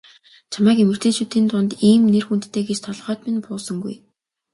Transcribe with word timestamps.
Чамайг 0.51 0.77
эмэгтэйчүүдийн 0.83 1.45
дунд 1.51 1.71
ийм 1.89 2.01
нэр 2.13 2.25
хүндтэй 2.27 2.63
гэж 2.67 2.79
толгойд 2.85 3.19
минь 3.25 3.41
буусангүй. 3.45 3.95